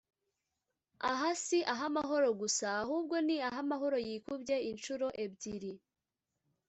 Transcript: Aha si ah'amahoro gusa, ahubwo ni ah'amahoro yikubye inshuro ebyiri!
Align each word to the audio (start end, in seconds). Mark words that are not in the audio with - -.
Aha 1.09 1.29
si 1.45 1.59
ah'amahoro 1.73 2.29
gusa, 2.41 2.65
ahubwo 2.81 3.15
ni 3.27 3.35
ah'amahoro 3.47 3.97
yikubye 4.07 4.55
inshuro 4.69 5.07
ebyiri! 5.23 5.73